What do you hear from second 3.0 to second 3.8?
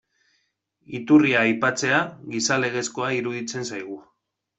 iruditzen